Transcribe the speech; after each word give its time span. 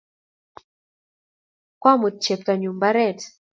koamut 1.81 2.15
cheptonyu 2.23 2.69
mbaret 2.77 3.19